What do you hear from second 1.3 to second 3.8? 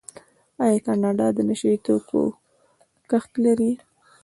د نشه یي توکو کښت لري؟